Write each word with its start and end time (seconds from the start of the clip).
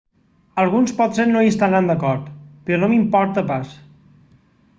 alguns 0.61 0.93
potser 1.01 1.25
no 1.35 1.43
hi 1.47 1.51
estaran 1.51 1.91
d'acord 1.91 2.33
però 2.71 2.81
no 2.85 2.91
m'importa 2.95 3.45
pas 3.53 3.79